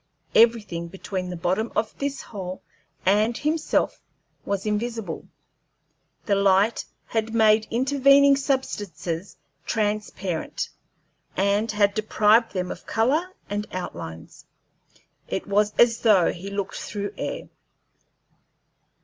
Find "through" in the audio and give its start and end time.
16.81-17.13